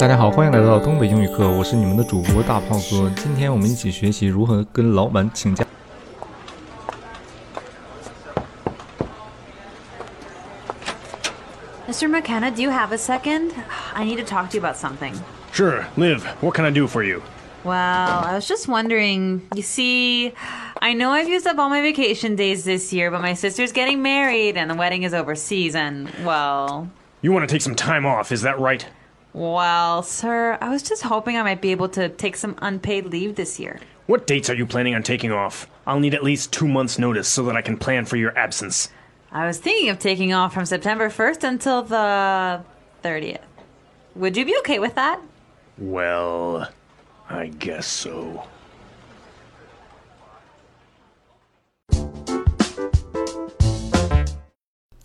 [0.00, 3.10] 大家好，欢迎来到东北英语课，我是你们的主播大炮哥。
[3.16, 5.64] 今天我们一起学习如何跟老板请假。
[11.88, 12.08] Mr.
[12.08, 13.52] McKenna, do you have a second?
[13.94, 15.14] I need to talk to you about something.
[15.52, 17.22] Sure, Liv, what can I do for you?
[17.64, 19.40] Well, I was just wondering.
[19.54, 20.34] You see,
[20.82, 24.02] I know I've used up all my vacation days this year, but my sister's getting
[24.02, 26.88] married and the wedding is overseas, and, well.
[27.22, 28.86] You want to take some time off, is that right?
[29.33, 33.35] Well, sir, I was just hoping I might be able to take some unpaid leave
[33.35, 33.79] this year.
[34.07, 35.67] What dates are you planning on taking off?
[35.87, 38.89] I'll need at least two months' notice so that I can plan for your absence.
[39.31, 42.61] I was thinking of taking off from September 1st until the
[43.03, 43.39] 30th.
[44.15, 45.21] Would you be okay with that?
[45.77, 46.69] Well,
[47.29, 48.45] I guess so.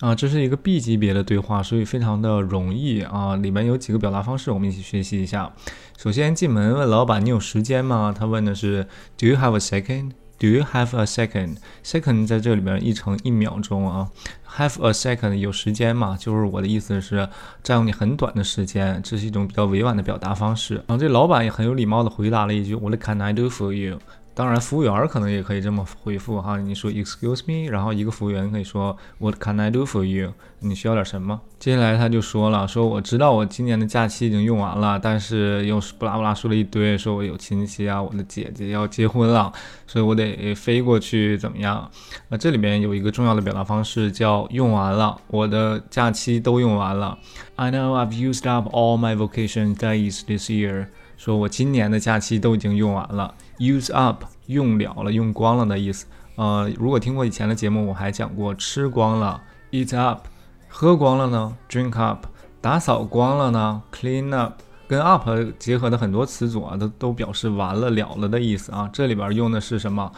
[0.00, 3.34] 啊，这是一个 B 级别的对话，所以非常的容易啊。
[3.36, 5.50] 里面有几个表达方式，我们一起学习一下。
[5.96, 8.86] 首先进门问老板：“你有时间吗？”他问的是
[9.16, 10.10] “Do you have a second?
[10.38, 11.56] Do you have a second?
[11.82, 14.10] Second 在这里边译成一秒钟啊。
[14.58, 16.14] Have a second 有时间吗？
[16.20, 17.26] 就是我的意思是
[17.62, 20.74] 占用你很短的时间，这是一种比较委婉的表达方式。
[20.74, 23.98] 然后这老板也很有礼貌的回答了一句：“What can I do for you？”
[24.36, 26.58] 当然，服务员可能也可以这么回复哈。
[26.58, 31.40] 你说 “Excuse me”，然后一个服务员可以说 “What can I do for you？” 你需要点什么？
[31.66, 39.52] 接下来他就说了：“说我知道我今年的假期已经用完了，但是又是不拉不拉说了一堆，说我有亲戚啊，我的姐姐要结婚了，
[39.84, 41.90] 所以我得飞过去，怎么样？
[42.28, 47.18] 那这里面有一个重要的表达方式叫用完了，我的假期都用完了。
[47.56, 50.86] I know I've used up all my vacation days this year。
[51.16, 56.06] 说我今年的假期都已经用完了，use up 用了了，用光了的意思。
[56.36, 59.42] 呃，如果听过以前的节目，我还讲过吃光了
[59.72, 60.28] ，eat up，
[60.68, 62.26] 喝光了呢，drink up，
[62.60, 64.54] 打扫光了呢，clean up，
[64.86, 68.88] 跟 up 结合的很多词组啊，都都表示完了了了的意思啊。
[68.92, 70.10] 这里边用的是什么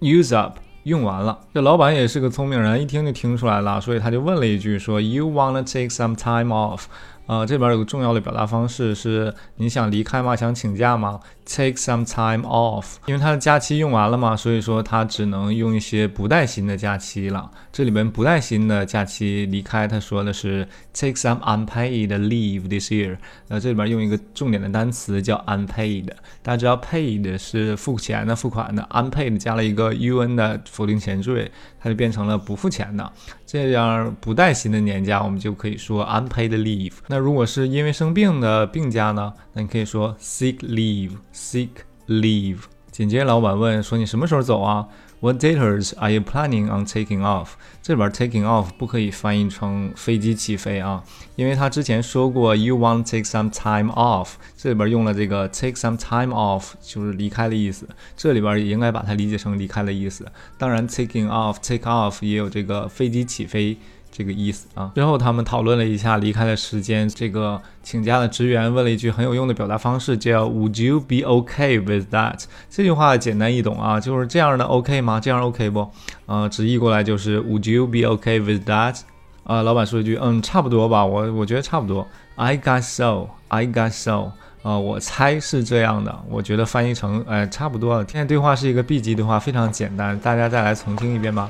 [0.00, 1.38] ？use up，用完了。
[1.52, 6.84] 这老板也是个聪明人，一听就听出来了，所以他就问了一句说，You wanna take some time off？
[7.28, 10.34] 呃，这边有个重要的表达方式是：你想离开吗？
[10.34, 17.50] 想请假吗？Take some time off，因为他的假期用完了嘛，所以说他只能用一些不带薪的假期了。
[17.70, 23.18] 这里边不带薪的假期离开，他说的是 take some unpaid leave this year。
[23.48, 26.06] 那，这里边用一个重点的单词叫 unpaid。
[26.42, 33.12] 大家知道 paid 是付钱的、付款的，unpaid 加了一个 un 的否定前缀，它就变成了不付钱的。
[33.44, 36.92] 这样不带薪的年假，我们就可以说 unpaid leave。
[37.06, 39.32] 那如果是因为生病的病假呢？
[39.52, 41.68] 那你可以说 sick leave，sick
[42.06, 42.58] leave。
[42.90, 44.88] 紧接着老板问说：“你什么时候走啊
[45.20, 47.50] ？”What dates are you planning on taking off？
[47.82, 51.02] 这里边 taking off 不可以翻译成飞机起飞啊，
[51.36, 60.26] 因为他之前说过 you want take some time off，这里边用了这个 take some time off 就是离开的意思，这里边也应该把它理解成离开的意思。
[60.56, 63.76] 当然 taking off take off 也有这个飞机起飞。
[64.10, 64.90] 这个意思啊。
[64.94, 67.08] 之后他们讨论了一下离开的时间。
[67.08, 72.44] 这个请假的职员问了一句很有用的表达方式，叫 Would you be okay with that？
[72.68, 75.20] 这句话简单易懂啊，就是这样的 OK 吗？
[75.20, 75.88] 这样 OK 不？
[76.26, 79.00] 呃，直译过来就是 Would you be okay with that？
[79.44, 82.06] 啊，老板说一句，嗯，差不多吧，我我觉得差不多。
[82.36, 83.28] I guess so.
[83.48, 84.32] I guess so.
[84.62, 86.14] 啊，我猜是这样的。
[86.28, 88.04] 我觉得翻译成，哎，差不多了。
[88.06, 91.48] 现在对话是一个 B 级对话，非常简单，大家再来重听一遍吧。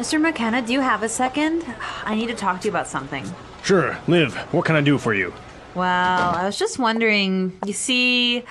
[0.00, 0.18] Mr.
[0.18, 1.62] McKenna, do you have a second?
[2.06, 3.22] I need to talk to you about something.
[3.62, 5.34] Sure, Liv, what can I do for you?
[5.74, 7.52] Well, I was just wondering.
[7.66, 8.42] You see,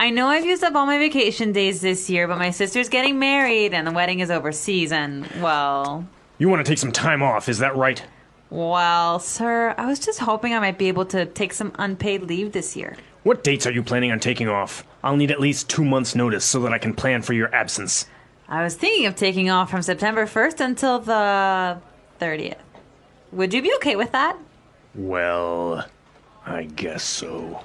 [0.00, 3.20] I know I've used up all my vacation days this year, but my sister's getting
[3.20, 6.04] married and the wedding is overseas, and, well.
[6.38, 8.02] You want to take some time off, is that right?
[8.50, 12.50] Well, sir, I was just hoping I might be able to take some unpaid leave
[12.50, 12.96] this year.
[13.22, 14.84] What dates are you planning on taking off?
[15.04, 18.06] I'll need at least two months' notice so that I can plan for your absence.
[18.48, 21.78] I was thinking of taking off from September 1st until the
[22.20, 22.58] 30th.
[23.32, 24.38] Would you be okay with that?
[24.94, 25.84] Well,
[26.44, 27.64] I guess so.